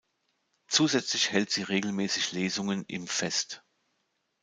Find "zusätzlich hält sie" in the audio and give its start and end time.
0.67-1.61